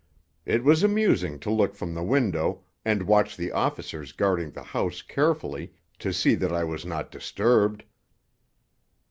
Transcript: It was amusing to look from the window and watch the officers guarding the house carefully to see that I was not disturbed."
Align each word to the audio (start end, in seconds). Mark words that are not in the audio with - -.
It 0.47 0.63
was 0.63 0.81
amusing 0.81 1.37
to 1.41 1.51
look 1.51 1.75
from 1.75 1.93
the 1.93 2.01
window 2.01 2.63
and 2.83 3.03
watch 3.03 3.37
the 3.37 3.51
officers 3.51 4.13
guarding 4.13 4.49
the 4.49 4.63
house 4.63 5.03
carefully 5.03 5.75
to 5.99 6.11
see 6.11 6.33
that 6.33 6.51
I 6.51 6.63
was 6.63 6.87
not 6.87 7.11
disturbed." 7.11 7.83